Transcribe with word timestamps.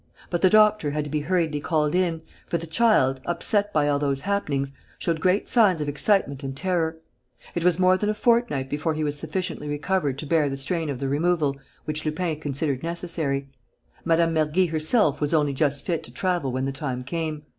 But 0.31 0.41
the 0.41 0.49
doctor 0.49 0.89
had 0.89 1.03
to 1.03 1.11
be 1.11 1.19
hurriedly 1.19 1.59
called 1.59 1.93
in, 1.93 2.23
for 2.47 2.57
the 2.57 2.65
child, 2.65 3.21
upset 3.27 3.71
by 3.71 3.87
all 3.87 3.99
those 3.99 4.21
happenings, 4.21 4.71
showed 4.97 5.19
great 5.19 5.47
signs 5.47 5.79
of 5.79 5.87
excitement 5.87 6.41
and 6.41 6.57
terror. 6.57 6.97
It 7.53 7.63
was 7.63 7.77
more 7.77 7.99
than 7.99 8.09
a 8.09 8.15
fortnight 8.15 8.67
before 8.67 8.95
he 8.95 9.03
was 9.03 9.19
sufficiently 9.19 9.69
recovered 9.69 10.17
to 10.17 10.25
bear 10.25 10.49
the 10.49 10.57
strain 10.57 10.89
of 10.89 10.97
the 10.99 11.07
removal 11.07 11.55
which 11.85 12.03
Lupin 12.03 12.39
considered 12.39 12.81
necessary. 12.81 13.47
Mme. 14.03 14.33
Mergy 14.33 14.71
herself 14.71 15.21
was 15.21 15.35
only 15.35 15.53
just 15.53 15.85
fit 15.85 16.01
to 16.05 16.11
travel 16.11 16.51
when 16.51 16.65
the 16.65 16.71
time 16.71 17.03
came. 17.03 17.43